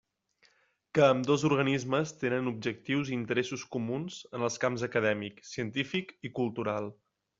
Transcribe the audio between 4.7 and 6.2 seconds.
acadèmic, científic